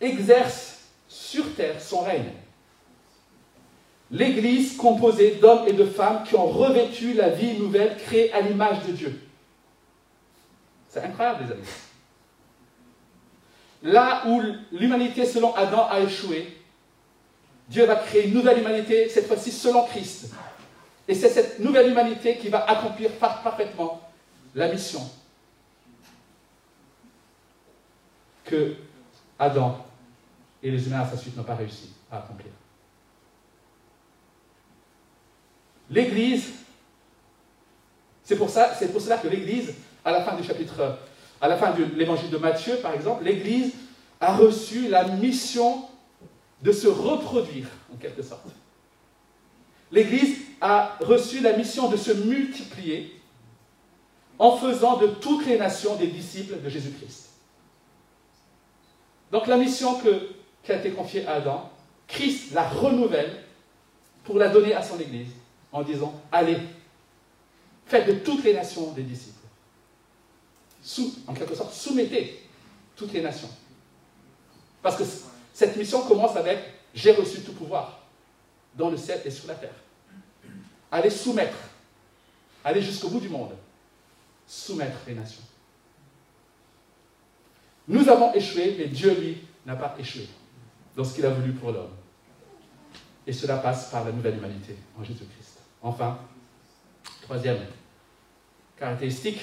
[0.00, 2.32] exerce sur terre son règne.
[4.10, 8.84] L'Église composée d'hommes et de femmes qui ont revêtu la vie nouvelle créée à l'image
[8.86, 9.20] de Dieu.
[10.88, 11.66] C'est incroyable, les amis.
[13.82, 14.42] Là où
[14.72, 16.56] l'humanité selon Adam a échoué,
[17.68, 20.32] Dieu va créer une nouvelle humanité, cette fois-ci selon Christ.
[21.08, 24.00] Et c'est cette nouvelle humanité qui va accomplir parfaitement
[24.54, 25.00] la mission
[28.44, 28.76] que
[29.38, 29.84] Adam
[30.62, 32.52] et les humains à sa suite n'ont pas réussi à accomplir.
[35.90, 36.44] L'Église,
[38.24, 40.98] c'est pour, cela que l'Église, à la fin du chapitre,
[41.40, 43.72] à la fin de l'évangile de Matthieu, par exemple, l'Église
[44.20, 45.84] a reçu la mission
[46.62, 48.48] de se reproduire, en quelque sorte.
[49.92, 53.20] L'Église a reçu la mission de se multiplier
[54.38, 57.28] en faisant de toutes les nations des disciples de Jésus-Christ.
[59.30, 60.00] Donc la mission
[60.62, 61.70] qui a été confiée à Adam,
[62.08, 63.44] Christ la renouvelle
[64.24, 65.28] pour la donner à son Église
[65.76, 66.56] en disant, allez,
[67.84, 69.34] faites de toutes les nations des disciples.
[71.26, 72.48] En quelque sorte, soumettez
[72.96, 73.50] toutes les nations.
[74.80, 75.04] Parce que
[75.52, 76.60] cette mission commence avec
[76.94, 78.00] J'ai reçu tout pouvoir
[78.74, 79.74] dans le ciel et sur la terre.
[80.90, 81.58] Allez soumettre,
[82.64, 83.52] allez jusqu'au bout du monde.
[84.46, 85.42] soumettre les nations.
[87.86, 90.26] Nous avons échoué, mais Dieu, lui, n'a pas échoué
[90.96, 91.92] dans ce qu'il a voulu pour l'homme.
[93.26, 95.45] Et cela passe par la nouvelle humanité en Jésus-Christ.
[95.82, 96.18] Enfin,
[97.22, 97.58] troisième
[98.78, 99.40] caractéristique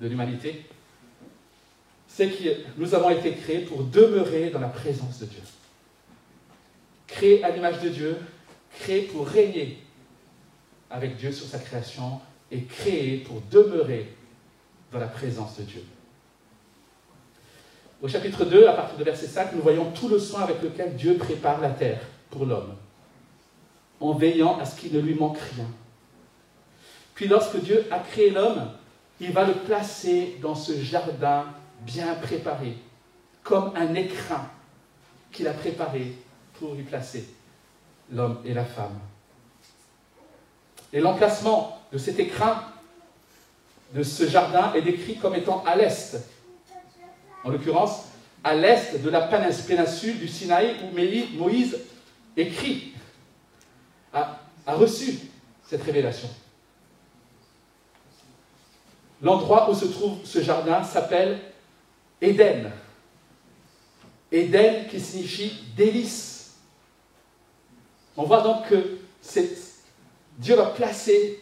[0.00, 0.66] de l'humanité,
[2.06, 5.42] c'est que nous avons été créés pour demeurer dans la présence de Dieu.
[7.06, 8.18] Créés à l'image de Dieu,
[8.78, 9.78] créés pour régner
[10.90, 14.14] avec Dieu sur sa création et créés pour demeurer
[14.92, 15.84] dans la présence de Dieu.
[18.02, 20.96] Au chapitre 2, à partir de verset 5, nous voyons tout le soin avec lequel
[20.96, 22.74] Dieu prépare la terre pour l'homme,
[24.02, 25.66] en veillant à ce qu'il ne lui manque rien.
[27.14, 28.70] Puis lorsque Dieu a créé l'homme,
[29.20, 31.46] il va le placer dans ce jardin
[31.82, 32.76] bien préparé,
[33.42, 34.48] comme un écrin
[35.30, 36.12] qu'il a préparé
[36.58, 37.26] pour lui placer
[38.10, 38.98] l'homme et la femme.
[40.92, 42.62] Et l'emplacement de cet écrin,
[43.94, 46.18] de ce jardin, est décrit comme étant à l'est.
[47.44, 48.04] En l'occurrence,
[48.44, 51.78] à l'est de la péninsule du Sinaï où Moïse
[52.36, 52.91] écrit,
[54.66, 55.18] a, reçu
[55.68, 56.28] cette révélation.
[59.20, 61.38] L'endroit où se trouve ce jardin s'appelle
[62.20, 62.70] Éden.
[64.30, 66.54] Éden qui signifie délice.
[68.16, 68.98] On voit donc que
[70.38, 71.40] Dieu va placer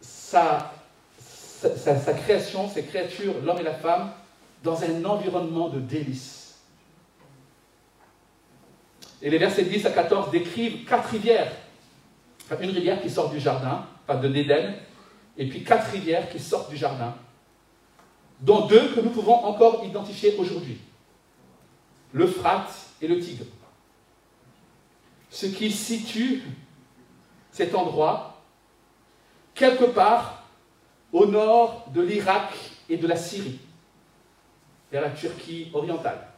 [0.00, 0.72] sa,
[1.18, 4.12] sa, création, ses créatures, l'homme et la femme,
[4.62, 6.56] dans un environnement de délice.
[9.22, 11.52] Et les versets 10 à 14 décrivent quatre rivières.
[12.50, 14.74] Une rivière qui sort du jardin, enfin de l'Éden,
[15.36, 17.14] et puis quatre rivières qui sortent du jardin
[18.40, 20.78] dont deux que nous pouvons encore identifier aujourd'hui,
[22.12, 23.46] l'Euphrate et le Tigre.
[25.30, 26.42] Ce qui situe
[27.50, 28.42] cet endroit
[29.54, 30.44] quelque part
[31.12, 32.52] au nord de l'Irak
[32.88, 33.60] et de la Syrie,
[34.92, 36.28] vers la Turquie orientale,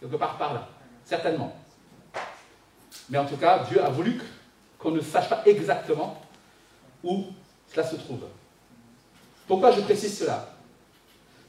[0.00, 0.68] quelque part par là,
[1.04, 1.54] certainement.
[3.10, 4.20] Mais en tout cas, Dieu a voulu
[4.78, 6.20] qu'on ne sache pas exactement
[7.02, 7.26] où
[7.68, 8.24] cela se trouve.
[9.46, 10.54] Pourquoi je précise cela?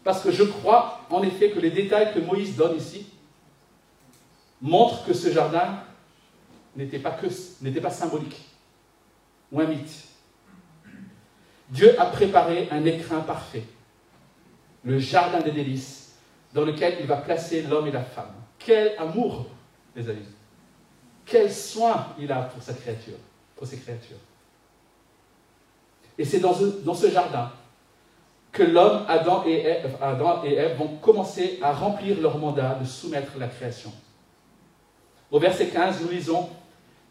[0.03, 3.07] Parce que je crois en effet que les détails que Moïse donne ici
[4.61, 5.83] montrent que ce jardin
[6.75, 8.47] n'était pas, symbolique
[9.51, 10.07] ou un mythe.
[11.69, 13.63] Dieu a préparé un écrin parfait,
[14.83, 16.15] le jardin des délices,
[16.53, 18.33] dans lequel il va placer l'homme et la femme.
[18.57, 19.45] Quel amour,
[19.95, 20.25] les amis.
[21.29, 23.17] Quel soin il a pour sa créature,
[23.55, 24.17] pour ses créatures.
[26.17, 27.51] Et c'est dans ce jardin
[28.51, 32.85] que l'homme, Adam et, Ève, Adam et Ève vont commencer à remplir leur mandat de
[32.85, 33.91] soumettre la création.
[35.31, 36.49] Au verset 15, nous lisons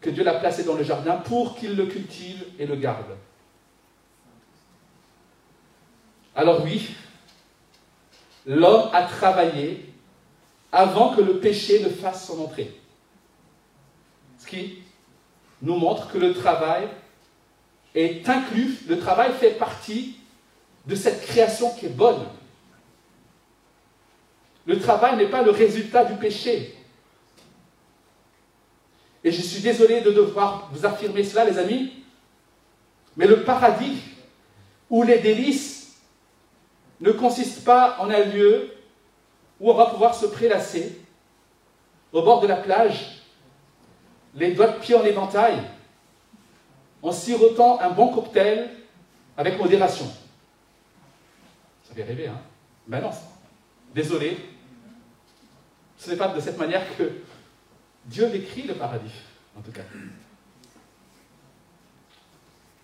[0.01, 3.17] que Dieu l'a placé dans le jardin pour qu'il le cultive et le garde.
[6.35, 6.95] Alors oui,
[8.45, 9.93] l'homme a travaillé
[10.71, 12.78] avant que le péché ne fasse son entrée.
[14.49, 14.79] Qui
[15.61, 16.87] nous montre que le travail
[17.93, 20.15] est inclus, le travail fait partie
[20.87, 22.25] de cette création qui est bonne.
[24.65, 26.75] Le travail n'est pas le résultat du péché.
[29.23, 31.91] Et je suis désolé de devoir vous affirmer cela, les amis,
[33.17, 34.01] mais le paradis
[34.89, 35.97] où les délices
[37.01, 38.73] ne consistent pas en un lieu
[39.59, 40.97] où on va pouvoir se prélasser
[42.11, 43.18] au bord de la plage,
[44.35, 45.61] les doigts de pied en éventail,
[47.01, 48.69] en sirotant un bon cocktail
[49.37, 50.05] avec modération.
[51.83, 52.39] Ça fait rêver, hein
[52.87, 53.11] Ben non,
[53.93, 54.37] désolé.
[55.97, 57.11] Ce n'est pas de cette manière que
[58.05, 59.11] Dieu décrit le paradis,
[59.57, 59.81] en tout cas.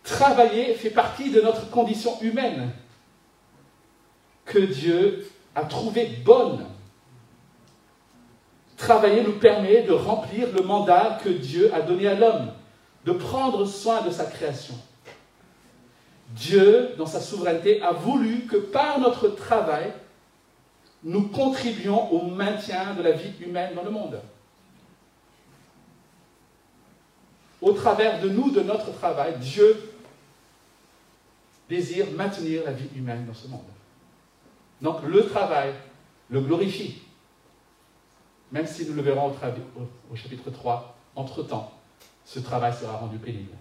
[0.03, 2.71] Travailler fait partie de notre condition humaine
[4.45, 6.65] que Dieu a trouvée bonne.
[8.77, 12.51] Travailler nous permet de remplir le mandat que Dieu a donné à l'homme,
[13.05, 14.75] de prendre soin de sa création.
[16.31, 19.93] Dieu, dans sa souveraineté, a voulu que par notre travail,
[21.03, 24.19] nous contribuions au maintien de la vie humaine dans le monde.
[27.61, 29.91] Au travers de nous, de notre travail, Dieu
[31.69, 33.61] désire maintenir la vie humaine dans ce monde.
[34.81, 35.73] Donc le travail
[36.29, 37.01] le glorifie.
[38.51, 39.33] Même si nous le verrons
[40.11, 41.71] au, chapitre 3, entre-temps,
[42.23, 43.53] ce travail sera rendu pénible.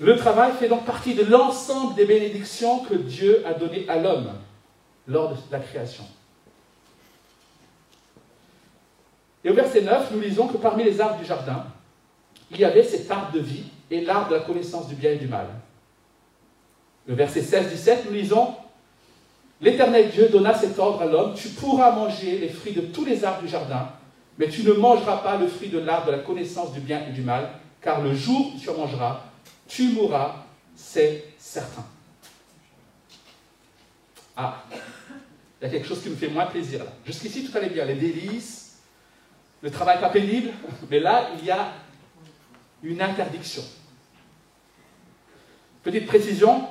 [0.00, 4.30] Le travail fait donc partie de l'ensemble des bénédictions que Dieu a données à l'homme
[5.08, 6.04] lors de la création.
[9.42, 11.66] Et au verset 9, nous lisons que parmi les arbres du jardin,
[12.50, 15.16] il y avait cet arbre de vie et l'arbre de la connaissance du bien et
[15.16, 15.46] du mal.
[17.06, 18.54] le verset 16-17, nous lisons
[19.60, 23.24] L'Éternel Dieu donna cet ordre à l'homme Tu pourras manger les fruits de tous les
[23.24, 23.90] arbres du jardin,
[24.38, 27.12] mais tu ne mangeras pas le fruit de l'arbre de la connaissance du bien et
[27.12, 27.50] du mal,
[27.80, 29.24] car le jour où tu en mangeras,
[29.66, 30.44] tu mourras,
[30.76, 31.84] c'est certain.
[34.36, 34.62] Ah,
[35.60, 36.92] il y a quelque chose qui me fait moins plaisir là.
[37.04, 37.84] Jusqu'ici, tout allait bien.
[37.84, 38.78] Les délices,
[39.60, 40.50] le travail pas pénible,
[40.90, 41.72] mais là, il y a
[42.84, 43.62] une interdiction.
[45.82, 46.68] Petite précision,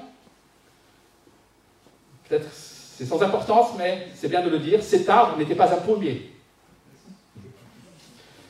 [2.23, 2.47] peut-être
[2.97, 6.31] c'est sans importance, mais c'est bien de le dire, cet arbre n'était pas un pommier.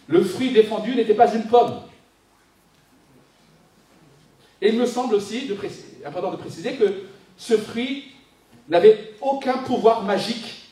[0.08, 1.82] Le fruit défendu n'était pas une pomme.
[4.62, 5.52] Et il me semble aussi
[6.06, 7.04] important de préciser que
[7.36, 8.06] ce fruit
[8.70, 10.70] n'avait aucun pouvoir magique.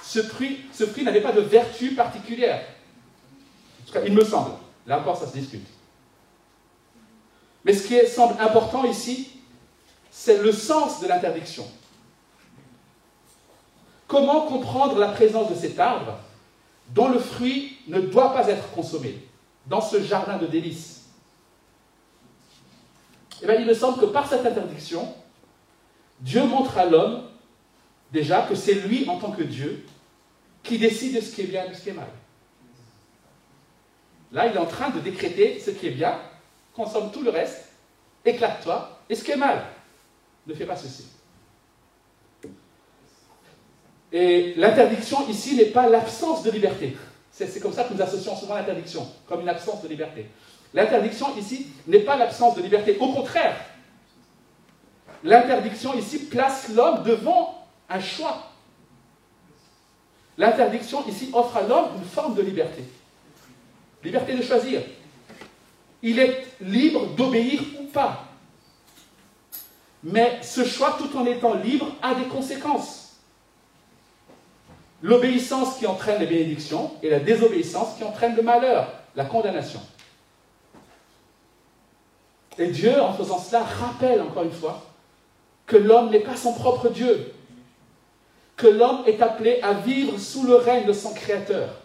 [0.00, 2.62] Ce fruit, ce fruit n'avait pas de vertu particulière.
[3.82, 4.52] En tout cas, il me semble.
[4.86, 5.66] Là encore, ça se discute.
[7.64, 9.30] Mais ce qui semble important ici,
[10.12, 11.66] c'est le sens de l'interdiction.
[14.06, 16.18] Comment comprendre la présence de cet arbre
[16.90, 19.18] dont le fruit ne doit pas être consommé
[19.66, 21.04] dans ce jardin de délices?
[23.42, 25.12] Eh bien, il me semble que par cette interdiction,
[26.20, 27.24] Dieu montre à l'homme
[28.12, 29.84] déjà que c'est lui en tant que Dieu
[30.62, 32.08] qui décide de ce qui est bien et de ce qui est mal.
[34.32, 36.18] Là, il est en train de décréter ce qui est bien,
[36.74, 37.68] consomme tout le reste,
[38.24, 39.62] éclate-toi, et ce qui est mal,
[40.46, 41.06] ne fais pas ceci.
[44.14, 46.96] Et l'interdiction ici n'est pas l'absence de liberté.
[47.32, 50.30] C'est comme ça que nous associons souvent l'interdiction, comme une absence de liberté.
[50.72, 52.96] L'interdiction ici n'est pas l'absence de liberté.
[53.00, 53.56] Au contraire,
[55.24, 58.52] l'interdiction ici place l'homme devant un choix.
[60.38, 62.84] L'interdiction ici offre à l'homme une forme de liberté.
[64.04, 64.80] Liberté de choisir.
[66.02, 68.26] Il est libre d'obéir ou pas.
[70.04, 73.03] Mais ce choix, tout en étant libre, a des conséquences
[75.04, 79.80] l'obéissance qui entraîne les bénédictions et la désobéissance qui entraîne le malheur, la condamnation.
[82.56, 84.82] Et Dieu, en faisant cela, rappelle encore une fois
[85.66, 87.34] que l'homme n'est pas son propre Dieu,
[88.56, 91.82] que l'homme est appelé à vivre sous le règne de son Créateur.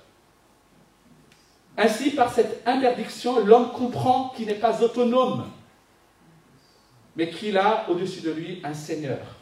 [1.78, 5.45] Ainsi, par cette interdiction, l'homme comprend qu'il n'est pas autonome,
[7.17, 9.39] mais qu'il a au-dessus de lui un Seigneur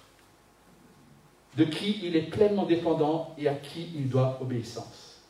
[1.58, 5.22] de qui il est pleinement dépendant et à qui il doit obéissance.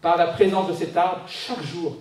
[0.00, 1.96] Par la présence de cet arbre, chaque jour,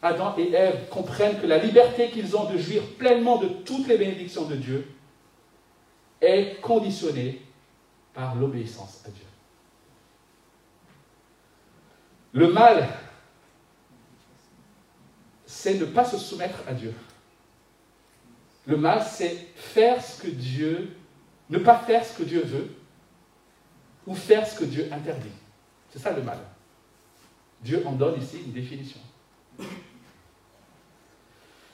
[0.00, 3.98] Adam et Ève comprennent que la liberté qu'ils ont de jouir pleinement de toutes les
[3.98, 4.88] bénédictions de Dieu
[6.20, 7.42] est conditionnée
[8.12, 9.24] par l'obéissance à Dieu.
[12.32, 12.88] Le mal,
[15.44, 16.94] c'est ne pas se soumettre à Dieu.
[18.66, 20.96] Le mal, c'est faire ce que Dieu
[21.50, 22.70] ne pas faire ce que Dieu veut
[24.06, 25.28] ou faire ce que Dieu interdit.
[25.92, 26.38] C'est ça le mal.
[27.62, 29.00] Dieu en donne ici une définition.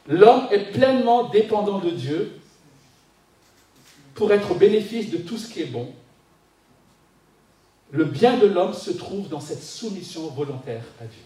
[0.06, 2.40] L'homme est pleinement dépendant de Dieu
[4.14, 5.92] pour être au bénéfice de tout ce qui est bon.
[7.92, 11.22] Le bien de l'homme se trouve dans cette soumission volontaire à Dieu.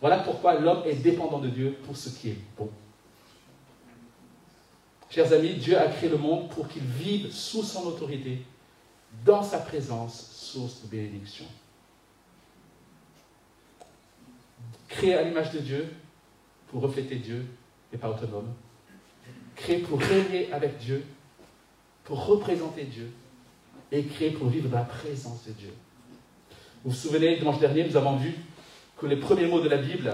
[0.00, 2.70] Voilà pourquoi l'homme est dépendant de Dieu pour ce qui est bon.
[5.14, 8.42] Chers amis, Dieu a créé le monde pour qu'il vive sous son autorité,
[9.24, 11.44] dans sa présence, source de bénédiction.
[14.88, 15.88] Créé à l'image de Dieu
[16.66, 17.46] pour refléter Dieu
[17.92, 18.52] et pas autonome.
[19.54, 21.04] Créé pour régner avec Dieu,
[22.02, 23.08] pour représenter Dieu
[23.92, 25.72] et créé pour vivre dans la présence de Dieu.
[26.82, 28.34] Vous vous souvenez, dimanche dernier, nous avons vu
[28.98, 30.12] que les premiers mots de la Bible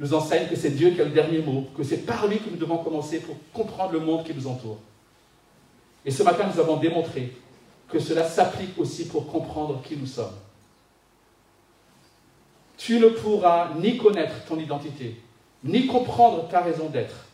[0.00, 2.48] nous enseigne que c'est Dieu qui a le dernier mot, que c'est par lui que
[2.48, 4.78] nous devons commencer pour comprendre le monde qui nous entoure.
[6.06, 7.36] Et ce matin, nous avons démontré
[7.86, 10.34] que cela s'applique aussi pour comprendre qui nous sommes.
[12.78, 15.20] Tu ne pourras ni connaître ton identité,
[15.62, 17.26] ni comprendre ta raison d'être,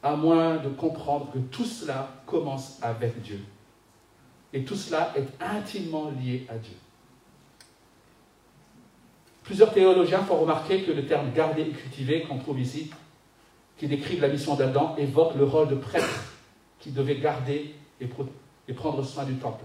[0.00, 3.40] à moins de comprendre que tout cela commence avec Dieu.
[4.52, 6.76] Et tout cela est intimement lié à Dieu.
[9.46, 12.90] Plusieurs théologiens font remarquer que le terme garder et cultiver qu'on trouve ici,
[13.78, 16.24] qui décrivent la mission d'Adam, évoque le rôle de prêtre
[16.80, 19.64] qui devait garder et, prendre soin du temple.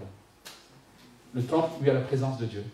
[1.34, 2.64] Le temple, lui, a la présence de Dieu.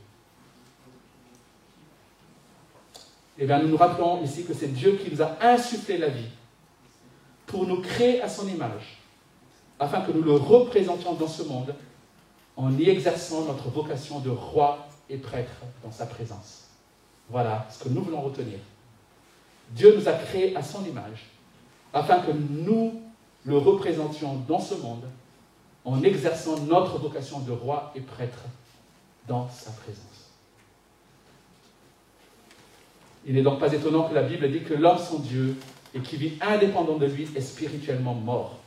[3.38, 6.28] Eh bien, nous nous rappelons ici que c'est Dieu qui nous a insufflé la vie
[7.46, 8.98] pour nous créer à son image,
[9.80, 11.74] afin que nous le représentions dans ce monde
[12.56, 16.67] en y exerçant notre vocation de roi et prêtre dans sa présence.
[17.30, 18.58] Voilà ce que nous voulons retenir.
[19.70, 21.26] Dieu nous a créés à son image
[21.92, 23.02] afin que nous
[23.44, 25.04] le représentions dans ce monde
[25.84, 28.44] en exerçant notre vocation de roi et prêtre
[29.26, 30.30] dans sa présence.
[33.26, 35.56] Il n'est donc pas étonnant que la Bible dit que l'homme sans Dieu
[35.94, 38.58] et qui vit indépendant de lui est spirituellement mort.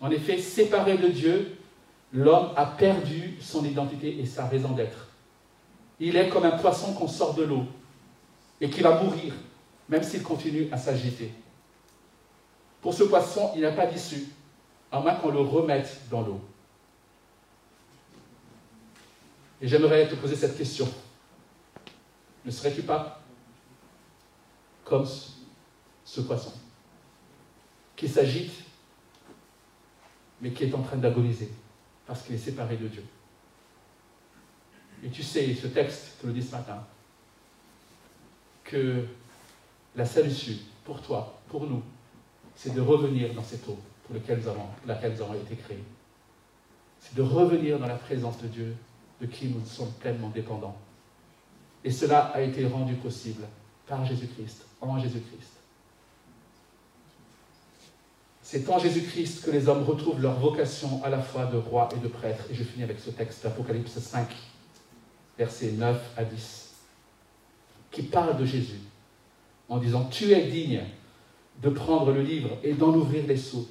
[0.00, 1.56] En effet, séparé de Dieu,
[2.12, 5.09] l'homme a perdu son identité et sa raison d'être.
[6.00, 7.66] Il est comme un poisson qu'on sort de l'eau
[8.58, 9.34] et qui va mourir,
[9.88, 11.32] même s'il continue à s'agiter.
[12.80, 14.28] Pour ce poisson, il n'y a pas d'issue,
[14.90, 16.40] à moins qu'on le remette dans l'eau.
[19.60, 20.88] Et j'aimerais te poser cette question.
[22.46, 23.20] Ne serais-tu pas
[24.84, 25.06] comme
[26.04, 26.52] ce poisson
[27.94, 28.52] qui s'agite,
[30.40, 31.52] mais qui est en train d'agoniser
[32.06, 33.04] parce qu'il est séparé de Dieu?
[35.04, 36.84] Et tu sais, ce texte te le dit ce matin,
[38.64, 39.06] que
[39.96, 41.82] la issue pour toi, pour nous,
[42.54, 45.82] c'est de revenir dans cette eau pour laquelle nous avons été créés.
[47.00, 48.76] C'est de revenir dans la présence de Dieu,
[49.20, 50.76] de qui nous sommes pleinement dépendants.
[51.82, 53.44] Et cela a été rendu possible
[53.86, 55.60] par Jésus-Christ, en Jésus-Christ.
[58.42, 62.00] C'est en Jésus-Christ que les hommes retrouvent leur vocation à la fois de roi et
[62.00, 62.44] de prêtre.
[62.50, 64.28] Et je finis avec ce texte d'Apocalypse 5,
[65.40, 66.74] versets 9 à 10,
[67.90, 68.80] qui parle de Jésus
[69.70, 70.82] en disant, tu es digne
[71.62, 73.66] de prendre le livre et d'en ouvrir les seaux,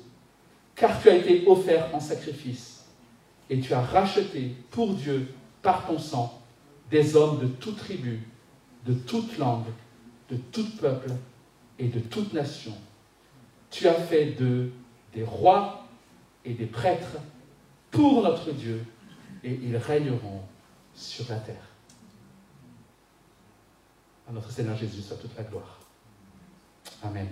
[0.73, 2.85] car tu as été offert en sacrifice,
[3.51, 5.27] et tu as racheté pour Dieu,
[5.61, 6.41] par ton sang,
[6.89, 8.27] des hommes de toute tribu,
[8.87, 9.67] de toute langue,
[10.31, 11.11] de tout peuple
[11.77, 12.73] et de toute nation.
[13.69, 14.71] Tu as fait d'eux
[15.13, 15.85] des rois
[16.45, 17.17] et des prêtres
[17.91, 18.83] pour notre Dieu,
[19.43, 20.41] et ils régneront
[20.95, 21.67] sur la terre.
[24.27, 25.79] À notre Seigneur Jésus soit toute la gloire.
[27.03, 27.27] Amen.